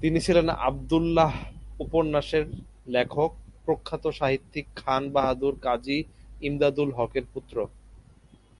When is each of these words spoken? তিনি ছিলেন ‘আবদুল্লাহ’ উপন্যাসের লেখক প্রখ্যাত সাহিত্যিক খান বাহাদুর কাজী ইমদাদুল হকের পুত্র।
তিনি 0.00 0.18
ছিলেন 0.20 0.46
‘আবদুল্লাহ’ 0.68 1.32
উপন্যাসের 1.80 2.44
লেখক 2.86 3.30
প্রখ্যাত 3.64 4.04
সাহিত্যিক 4.18 4.66
খান 4.76 5.02
বাহাদুর 5.14 5.54
কাজী 5.62 5.98
ইমদাদুল 6.40 6.90
হকের 6.98 7.24
পুত্র। 7.32 7.56